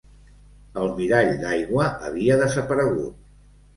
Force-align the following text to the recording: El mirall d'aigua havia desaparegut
El 0.83 0.87
mirall 0.95 1.29
d'aigua 1.43 1.85
havia 2.09 2.39
desaparegut 2.43 3.21